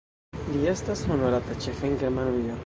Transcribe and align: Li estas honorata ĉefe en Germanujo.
Li 0.53 0.61
estas 0.71 1.03
honorata 1.11 1.59
ĉefe 1.67 1.89
en 1.91 2.01
Germanujo. 2.07 2.59